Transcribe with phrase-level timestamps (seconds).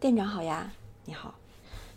[0.00, 0.72] 店长好呀，
[1.04, 1.34] 你好。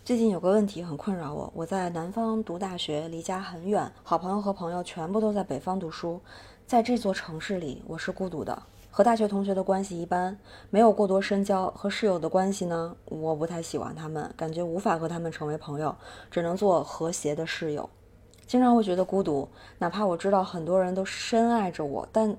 [0.04, 6.20] 最近有个问题很困扰我，我在南方读大学，离家很远，好朋友和朋友全部都在北方读书，
[6.66, 8.62] 在这座城市里，我是孤独的。
[8.90, 10.38] 和大学同学的关系一般，
[10.68, 11.70] 没有过多深交。
[11.70, 15.96] 和室友的关系呢，我不太喜欢他们，感觉无法和他们成为朋友，
[16.30, 17.88] 只能做和谐的室友。
[18.46, 19.48] 经常会觉得孤独，
[19.78, 22.36] 哪怕我知道很多人都深爱着我，但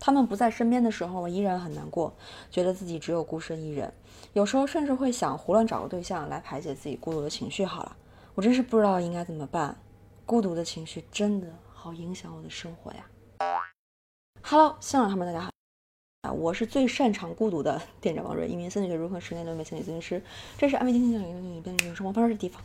[0.00, 2.14] 他们不在身边的时候，我依然很难过，
[2.50, 3.92] 觉得自己只有孤身一人。
[4.32, 7.64] 有时候甚至会想胡乱找个对象来排解自己孤独的情绪。
[7.64, 7.96] 好了，
[8.34, 9.76] 我真是不知道应该怎么办，
[10.24, 13.06] 孤独的情绪真的好影响我的生活呀。
[14.42, 15.50] Hello，新老他们大家好。
[16.22, 20.22] 啊，我是最擅长孤独的店长王瑞，一名心理学如何十年的美心理咨询师。
[20.56, 22.62] 这是安慰听听讲一个你变成生活方式的地方。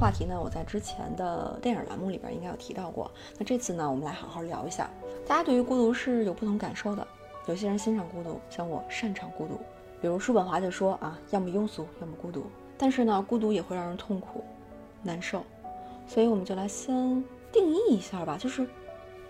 [0.00, 3.10] 话题呢，我在之前的电影栏目里边应该有提到过。
[3.36, 4.88] 那这次呢，我们来好好聊一下。
[5.28, 7.06] 大家对于孤独是有不同感受的。
[7.46, 9.60] 有些人欣赏孤独，像我擅长孤独。
[10.00, 12.46] 比如叔本华就说啊，要么庸俗，要么孤独。
[12.78, 14.42] 但是呢，孤独也会让人痛苦、
[15.02, 15.44] 难受。
[16.06, 18.66] 所以我们就来先定义一下吧，就是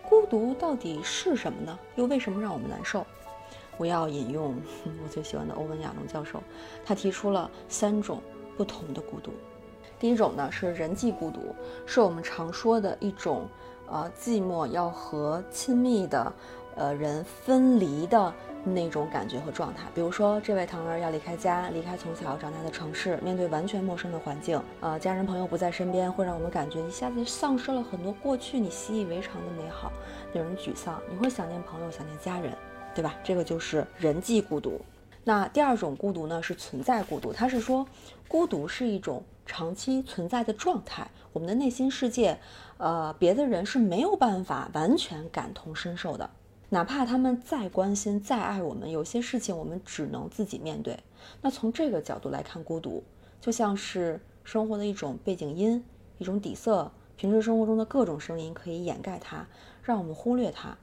[0.08, 1.76] 孤独到底是什么呢？
[1.96, 3.04] 又为什么让我们难受？
[3.76, 4.54] 我要引用
[5.02, 6.40] 我最喜欢的欧文亚龙教授，
[6.86, 8.22] 他提出了三种
[8.56, 9.32] 不同的孤独。
[10.00, 11.54] 第一种呢是人际孤独，
[11.86, 13.46] 是我们常说的一种，
[13.86, 16.32] 呃，寂寞要和亲密的。
[16.76, 18.32] 呃，人分离的
[18.64, 29.92] 那种感觉和状态，比如说这位糖儿要离开家，离开从小长大的城市，面对完全陌生的环境，呃，家人朋友不在身边，会让我们感觉一下子丧失了很多过去你习以为常的美好，
[30.32, 30.98] 令人沮丧。
[31.10, 32.56] 你会想念朋友，想念家人，
[32.94, 33.14] 对吧？
[33.22, 34.80] 这个就是人际孤独。
[35.24, 37.86] 那第二种孤独呢，是存在孤独，它是说
[38.26, 42.38] 孤独是一种长期存在的状态，我们的内心世界，
[42.78, 46.30] 呃，别的人是没有办法完全感同身受的。
[46.70, 50.98] 哪怕他们再关心、再爱我们，有些事情我们只能自己面对。
[51.42, 53.02] 那从这个角度来看，孤独
[53.40, 55.84] 就像是生活的一种背景音、
[56.18, 56.90] 一种底色。
[57.16, 59.46] 平时生活中的各种声音可以掩盖它，
[59.82, 60.78] 让我们忽略它。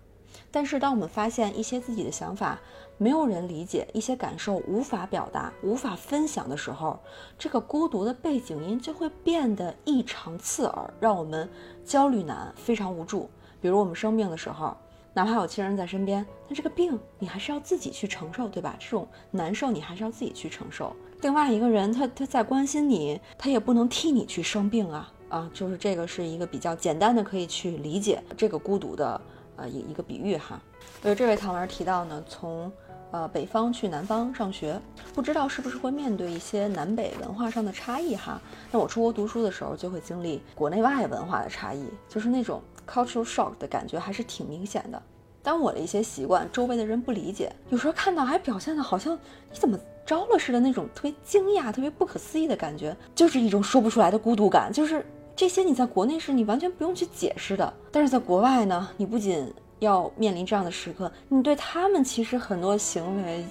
[0.52, 2.60] 但是，当我们发现一些自己的想法
[2.98, 7.00] 没有人理解，一些感受无法表达、无法分享的时候，
[7.38, 11.50] 这个孤独的背景音就会变得异常刺耳，让我们
[11.86, 13.30] 焦虑难、非常无助。
[13.62, 14.76] 比如我们生病的时候。
[15.14, 18.76] 哪怕有亲人在身边，但这个病你还是要自己去承受，对吧？
[18.78, 20.96] 这种难受你还是要自己去承受。
[21.22, 25.50] 另外一个人他他在关心你，他也不能替你去生病啊啊！
[25.56, 29.20] 就是这个是一个比较简单的可以去理解这个孤独的
[29.56, 30.62] 呃一一个比喻哈。
[31.02, 32.72] 呃，这位唐文提到呢，从
[33.12, 34.80] 呃北方去南方上学，
[35.14, 38.42] 不知道是不是会面对一些南北文化上的差异哈？
[38.72, 42.62] 那我出国读书的时候就会经历国内外文化的差异，就是那种。
[42.90, 45.04] cultural shock 的感觉还是挺明显的。
[45.44, 49.14] 当我的一些习惯，周围的人不理解，有时候看到还表现的好像
[49.52, 54.72] 你怎么着了似的那种特别惊讶、特别不可思议的感觉，就是一种说不出来的孤独感。
[54.72, 63.46] 就是这些你在国内是你完全不用去解释的，但是在国外呢，你不仅要面临这样的时刻，你对他们其实很多行为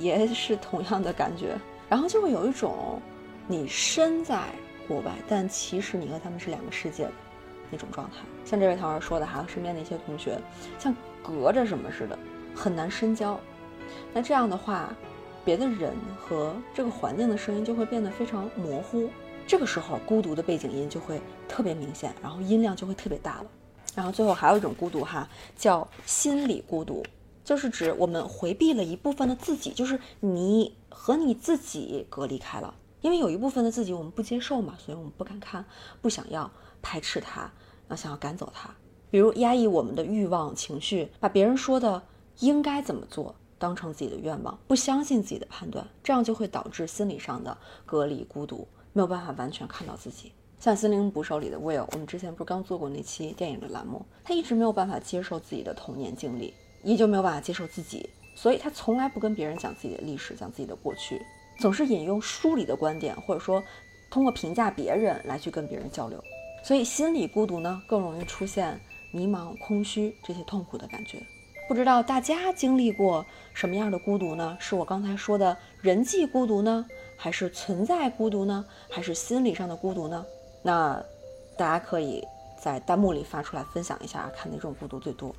[0.00, 3.00] 也是同样的感觉，然后就会有一种
[3.46, 4.42] 你身在
[4.88, 7.12] 国外，但其实你和他们是两个世界的。
[7.68, 10.38] 那种状态，像这位同学说的哈，身边的一些同学
[10.78, 12.16] 像隔着什么似的，
[12.54, 13.36] 很难深交。
[14.14, 14.94] 那这样的话，
[15.44, 19.10] 别的人和这个环境的声音就会变得非常模糊。
[19.48, 23.46] 这个时候，孤独的背景音就会特别明显，然后音量就会特别大了。
[23.96, 27.04] 然后最后还有一种孤独哈，叫心理孤独，
[27.44, 32.72] 就是指我们回避了一部分的自己，就是你和你自己隔离开了。
[33.00, 35.64] 因为有一部分的自己我们不接受嘛，所以我们不敢看，
[36.00, 36.48] 不想要。
[36.82, 37.50] 排斥他，
[37.88, 38.70] 那想要赶走他，
[39.10, 42.00] 比如压抑我们的欲望情绪，把别人说的
[42.38, 50.30] 应该怎么做当成自己的愿望，不相信自己的判断，这样就会导致心理上的隔离、孤独，没有办法完全看到自己。
[50.58, 61.20] 像《心灵捕手》里的 Will，我们之前不是刚做过那期电影的栏目，他一直没有办法接受自己的童年经历，也就没有办法接受自己，所以他从来不跟别人讲自己的历史，讲自己的过去，
[61.60, 63.62] 总是引用书里的观点，或者说
[64.10, 66.20] 通过评价别人来去跟别人交流。
[66.64, 68.80] 所以，心理孤独呢，更容易出现
[69.12, 71.22] 迷茫、空虚这些痛苦的感觉。
[71.68, 74.56] 不知道大家经历过什么样的孤独呢？
[74.58, 76.84] 是我刚才说的人际孤独呢，
[77.16, 80.24] 还是存在孤独呢，还是心理上的孤独呢？
[80.66, 81.00] 那
[81.56, 82.26] 大家可以
[82.58, 85.32] 在弹幕里发出来分享一下，看哪种孤独最多。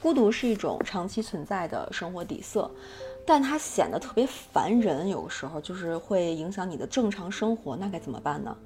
[0.00, 2.70] 孤独是一种长期存在的生活底色。
[3.26, 8.56] 但它显得特别烦人，有的时候就是会影响你的正常生活，那该怎么办呢？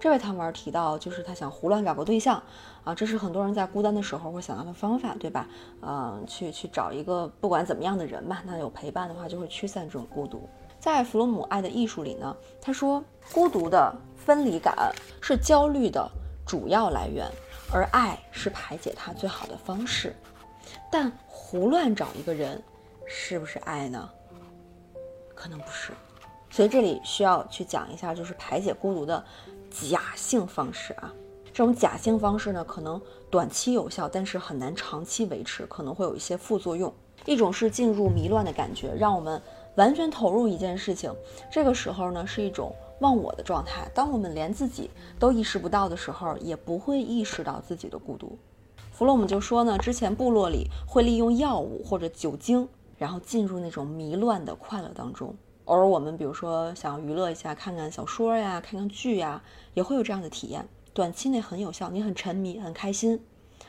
[0.00, 2.42] 这位糖丸提到，就是他想胡乱找个对象，
[2.82, 5.48] 啊，这是很多人在孤单的时候会想到的方法，对吧？
[5.82, 10.48] 嗯，去去找一个不管怎么样的人吧，那有陪伴的话就会驱散这种孤独。
[10.82, 14.74] 在弗洛姆《爱的艺术》里呢，他说，孤独的分离感
[15.20, 16.10] 是焦虑的
[16.44, 17.30] 主要来源，
[17.72, 20.12] 而爱是排解它最好的方式。
[20.90, 22.60] 但胡乱找一个人，
[23.06, 24.10] 是不是爱呢？
[25.36, 25.92] 可能不是。
[26.50, 29.24] 所以这里需要去讲一下，就是排解孤独的。
[29.70, 31.10] 假性方式啊，
[31.46, 33.00] 这种假性方式呢，可能
[33.30, 36.92] 短期有效，但是很难长期维持，可能会有一些副作用。
[37.24, 39.40] 一种是进入迷乱的感觉，让我们
[39.76, 41.14] 完全投入一件事情，
[41.50, 43.90] 这个时候呢是一种忘我的状态。
[43.94, 48.36] 当我们连自己都意识不到的时候，也不会意识到自己的孤独。
[48.90, 55.34] 弗洛姆就说呢，之前部落里会利用药物或者酒精，然后进入那种迷乱的快乐当中。
[55.64, 59.42] 偶尔我们比如说想娱乐一下，看看小说呀，看看剧呀，
[59.74, 60.68] 也会有这样的体验。
[60.92, 63.24] 短期内很有效，你很沉迷，很开心。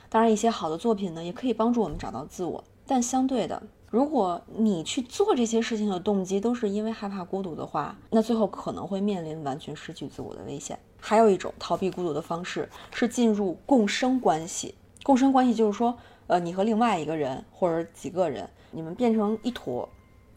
[0.10, 2.64] 当然，一些好的作品呢，也可以帮助我们找到自我。
[2.86, 10.78] 但相对的，如果你去做这些事情的动机都是因为害怕孤独的话，那最后可能会面临完全失去自我的危险。
[11.00, 14.76] 还有一种逃避孤独的方式是进入共生关系。
[15.04, 15.96] 共生关系就是说，
[16.28, 19.88] 呃，你和另外一个人或者几个人，你们变成一坨。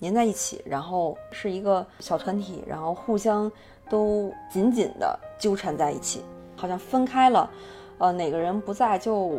[0.00, 3.50] 粘在一起，然后是一个小团体，然后互相
[3.88, 6.20] 都紧紧的纠缠在一起，
[6.54, 7.48] 好像分开了，
[7.96, 9.31] 呃，哪个人不在就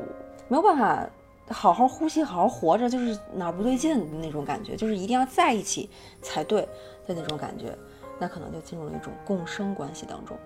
[0.47, 1.07] 没有办法
[1.49, 5.89] 好好呼吸、好好活着，就是哪儿不对劲的那种感觉，就是一定要在一起
[6.21, 6.61] 才对
[7.05, 7.77] 的那种感觉，
[8.19, 10.37] 那可能就进入了一种共生关系当中。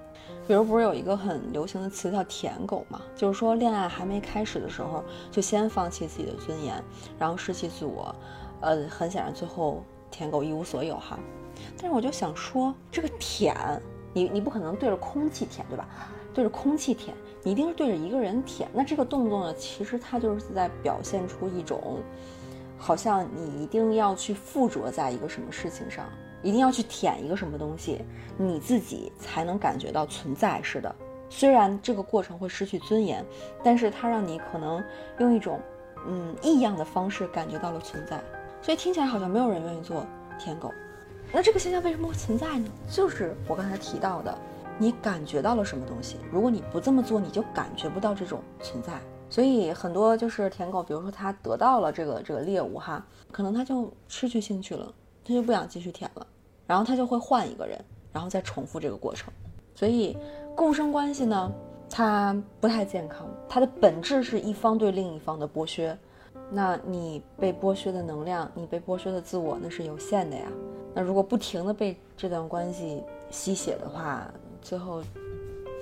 [0.47, 6.83] 比如不是有一个很流行的词叫“舔狗”嘛，就是说恋爱还没开始的时候就先放弃自己的尊严，
[7.17, 8.15] 然后失去自我，
[8.61, 9.83] 呃，很显然最后。
[10.13, 11.17] 舔狗一无所有哈，
[11.77, 13.55] 但是我就想说，这个舔，
[14.11, 15.87] 你你不可能对着空气舔，对吧？
[16.33, 18.69] 对着空气舔，你一定是对着一个人舔。
[18.73, 21.99] 那这个动作呢，其实它就是在表现出一种，
[22.77, 26.05] 好像你一定要去附着在一个什么事情上，
[26.41, 28.01] 一定要去舔一个什么东西，
[28.37, 30.95] 你自己才能感觉到存在似的。
[31.29, 33.25] 虽然这个过程会失去尊严，
[33.63, 34.83] 但是它让你可能
[35.19, 35.59] 用一种
[36.07, 38.21] 嗯异样的方式感觉到了存在。
[38.61, 40.05] 所以听起来好像没有人愿意做
[40.37, 40.71] 舔狗，
[41.31, 42.65] 那这个现象为什么会存在呢？
[42.89, 44.37] 就是我刚才提到的，
[44.81, 46.17] 你感觉到了什么东西？
[46.31, 48.99] 如果你不这么做，你就感觉不到这种存在。
[49.29, 54.91] 所以很多就是舔狗，比如说他得到了这个这个猎物哈，可能他就失去兴趣了，
[55.23, 56.25] 他就不想继续舔了，
[56.65, 57.79] 然后他就会换一个人，
[58.11, 59.31] 然后再重复这个过程。
[59.75, 60.17] 所以
[60.55, 61.51] 共生关系呢，
[61.87, 65.95] 它不太健康，它的本质是一方对另一方的剥削。
[66.49, 70.47] 那你被剥削的能量，你被剥削的自我，那是有限的呀。
[70.91, 74.27] 那如果不停的被这段关系吸血的话，
[74.61, 75.01] 最后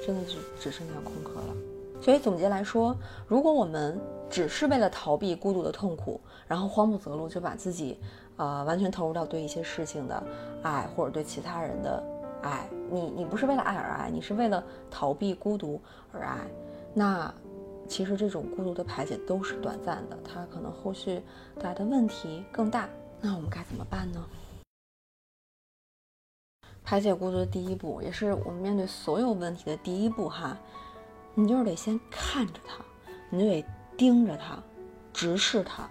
[0.05, 1.55] 真的是只剩下空壳了。
[2.01, 2.95] 所以总结来说，
[3.27, 3.99] 如果我们
[4.29, 7.99] 只是为了逃避孤独的痛苦，然后慌不择路就把自己，
[8.37, 10.23] 呃，完全投入到对一些事情的
[10.63, 12.03] 爱或者对其他人的
[12.41, 15.79] 爱，你你不是为了爱而爱，你是为了逃避孤独
[16.11, 16.37] 而爱，
[16.93, 17.33] 那。
[17.87, 21.23] 其实这种孤独的排解都是短暂的，它可能后续
[21.59, 22.87] 带来的问题更大。
[23.19, 24.23] 那我们该怎么办呢？
[26.89, 30.57] 排解孤独的第一步，也是我们面对所有问题的第一步哈，
[31.35, 32.83] 你就是得先看着它，
[33.29, 33.63] 你就得
[33.95, 34.57] 盯着它，
[35.13, 35.87] 直视它，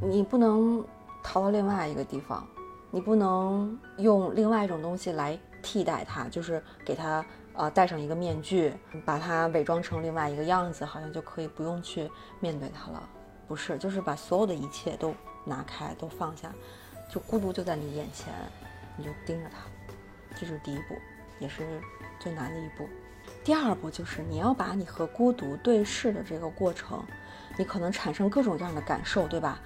[0.00, 0.86] 你不能
[1.20, 2.46] 逃到另外一个地方，
[2.92, 7.26] 你不能用另外一种东西来替代它，就是给它。
[7.54, 8.70] 呃，戴上一个面具，
[9.06, 13.02] 把它伪装成另外一个样子，好像就可以不用去面对它了。
[13.48, 16.52] 不是，就是把所有的一切都拿开，都放下，
[17.10, 18.32] 就孤独就在你眼前，
[18.94, 19.75] 你就盯着它。
[20.38, 20.96] 这是第一步，
[21.38, 21.64] 也是
[22.20, 22.88] 最难的一步。
[23.42, 27.02] 第二步就是你要把你和孤独对视的这个过程，
[27.58, 29.60] 你可能产生各种各样的感受，对吧？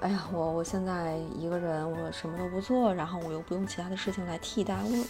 [0.00, 5.04] 哎呀，我我现在一个人，我什么都不做，然后我又不用其他的事情来替代，我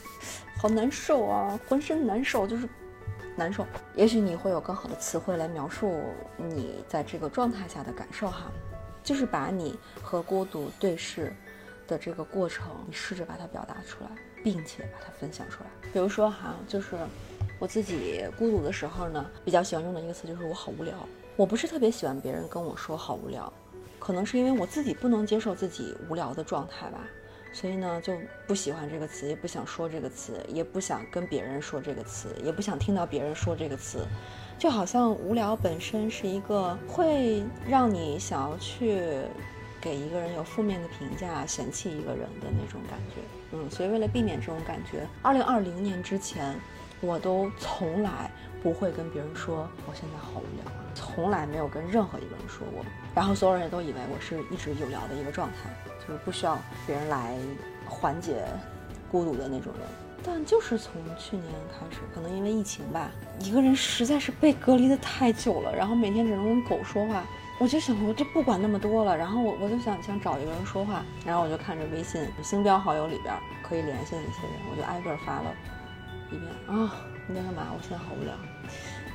[0.56, 2.68] 好难受啊，浑身难受，就是
[3.34, 3.66] 难受。
[3.96, 6.00] 也许你会有更好的词汇来描述
[6.36, 8.52] 你在这个状态下的感受哈，
[9.02, 11.34] 就是把你和孤独对视
[11.88, 14.10] 的这个过程，你试着把它表达出来，
[14.44, 15.70] 并且把它分享出来。
[15.92, 16.96] 比如说哈，就是
[17.58, 20.94] 我自己孤独的时候呢，比较喜欢用的一个词就是我好无聊。
[21.34, 23.52] 我不是特别喜欢别人跟我说好无聊。
[23.98, 27.00] 可能是因为我自己不能接受自己无聊的状态吧，
[27.54, 28.12] 所以呢就
[28.46, 34.06] 不喜欢这个词，也不想说这个词，也不想跟别人说这个词，也不想听到别人说这个词，
[34.58, 39.00] 就好像无聊本身是一个会让你想要去
[39.84, 43.20] 给一个人有负面的评价，嫌弃一个人的那种感觉。
[43.52, 46.58] 嗯，所以为了避免这种感觉，二零二零年之前，
[47.02, 48.30] 我都从来
[48.62, 52.82] 不会跟别人说我现在好无聊，从来没有跟任何一个人说过。
[53.14, 55.68] 然后所有人也都以为我是一直有聊的一个状态，
[56.00, 57.36] 就是不需要别人来
[57.86, 58.42] 缓解
[59.10, 59.82] 孤独的那种人。
[60.26, 67.22] 但就是从去年开始，可能因为疫情吧，一个人实在是被隔离的太久了，然后每天只能跟狗说话，
[67.58, 73.32] 我就想，我就不管那么多了，然后我我就想想找一个人说话，然后我就看着微信星标好友里边
[73.62, 75.54] 可以联系的一些人，我就挨个发了
[76.30, 76.92] 一遍啊，
[77.28, 77.68] 你在干嘛？
[77.72, 78.34] 我现在好无聊。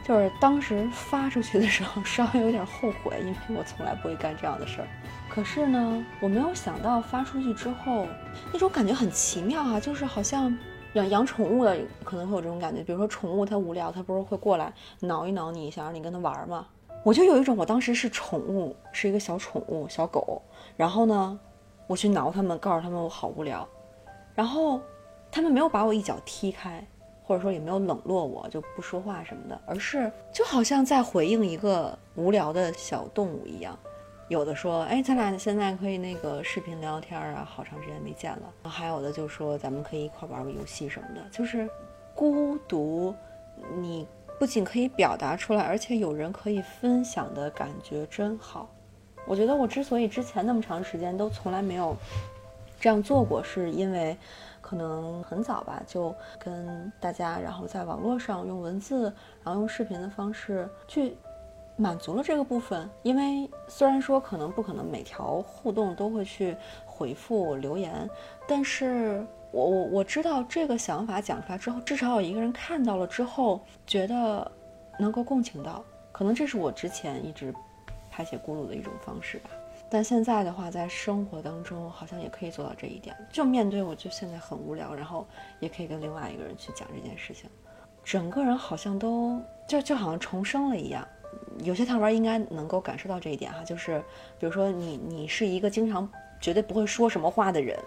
[0.04, 4.88] 就是当时发出去的时候，稍微有点后悔，因为我从来不会干这样的事儿。
[5.30, 8.08] 可是呢，我没有想到发出去之后，
[8.52, 10.58] 那种感觉很奇妙啊，就是好像。
[10.94, 16.66] 养养宠物的可能会有这种感觉，比如说宠物它无聊，它不是会过来挠一挠你，想让你跟它玩吗？
[17.04, 20.42] 我就有一种我当时是宠物，是一个小宠物小狗，
[20.76, 21.40] 然后呢，
[21.88, 23.68] 我去挠它们，告诉他们我好无聊，
[24.36, 24.82] 然后
[25.32, 26.86] 他们没有把我一脚踢开，
[27.24, 33.78] 或者说也没有冷落我就不说话什么的，而是就好像在回应一个无聊的小动物一样。
[34.28, 38.70] 有的说，哎，咱俩现在可以那个视频聊天啊，好长时间没见了。
[38.70, 41.22] 还有的就说，咱们可以一块玩个游戏什么的。
[41.32, 41.68] 就是
[42.14, 43.16] 孤独，
[43.80, 44.08] 你
[44.40, 48.68] 不仅可以表达出来，而且有人可以分享的感觉真好。
[49.28, 51.96] 我觉得我之所以之前那么长时间都从来没有
[52.80, 54.18] 这样做过，是因为
[54.62, 61.16] 可能很早吧，就跟大家，然后在网络上用文字，然后用视频的方式去。
[61.82, 66.54] 满足了这个部分，因为虽然说可能不可能每条互动都会去
[66.86, 68.06] 回复留言，
[68.46, 74.50] 但是我我我知道这个想法讲出来之后，至少有一个人看到了之后，觉得
[75.00, 77.54] 能够共情到，可能这是我之前一直
[78.12, 79.50] 排解孤独的一种方式吧。
[79.92, 85.26] 但现在的话，在生活当中好像也可以做到这一点，就面对我就现在很无聊，然后
[85.60, 87.50] 也可以跟另外一个人去讲这件事情，
[88.04, 91.08] 整个人好像都就就好像重生了一样。
[91.64, 94.00] 有些糖丸应该能够感受到这一点哈，就是
[94.40, 96.08] 比如说你你是一个经常
[96.40, 97.78] 绝对不会说什么话的人，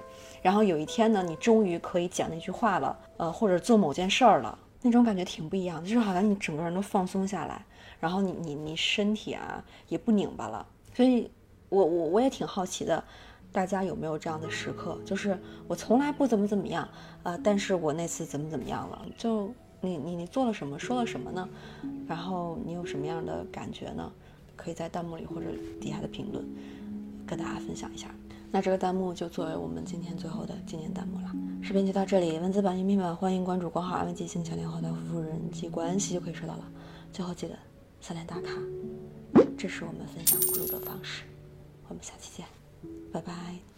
[0.43, 7.65] 然后有一天呢，你终于可以讲那句话了，呃，或者做某件事儿了，那种感觉挺不一样的，就是好像你整个人都放松下来，
[8.01, 10.67] 然后你你你身体啊也不拧巴了。
[10.95, 11.31] 所以，
[11.69, 13.03] 我我我也挺好奇的，
[13.51, 14.99] 大家有没有这样的时刻？
[15.05, 16.89] 就是我从来不怎么怎么样
[17.23, 19.07] 啊，但是我那次怎么怎么样了？
[19.17, 19.53] 就。
[19.85, 21.49] 你你你做了什么，说了什么呢？
[22.07, 24.13] 然后你有什么样的感觉呢？
[24.55, 25.47] 可以在弹幕里或者
[25.81, 26.47] 底下的评论
[27.27, 28.07] 跟大家分享一下。
[28.55, 31.33] 那这个弹幕就作为我们今天最后的纪念弹幕了。
[31.63, 36.71] 视频就到这里，文字版、音频版欢迎关注公号“安慰进行小天后的夫妇人际关系”就可以收到了。
[37.13, 37.57] 最后记得
[38.01, 38.51] 三连打卡，
[39.57, 41.25] 这是我们分享孤独的方式。
[41.89, 42.47] 我们下期见，
[43.11, 43.72] 拜拜。